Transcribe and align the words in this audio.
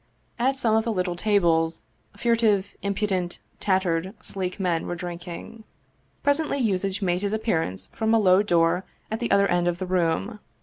At 0.39 0.55
some 0.55 0.75
of 0.75 0.83
the 0.83 0.91
little 0.91 1.15
tables 1.15 1.83
fur 2.17 2.35
tive, 2.35 2.73
impudent, 2.81 3.37
tattered, 3.59 4.15
sleek 4.19 4.59
men 4.59 4.87
were 4.87 4.95
drinking. 4.95 5.63
Presently 6.23 6.57
Yuzitch 6.57 7.03
made 7.03 7.21
his 7.21 7.33
appearance 7.33 7.91
from 7.93 8.11
a 8.11 8.17
low 8.17 8.41
door 8.41 8.83
at 9.11 9.19
the 9.19 9.29
other 9.29 9.45
end 9.45 9.67
of 9.67 9.77
the 9.77 9.85
room. 9.85 10.39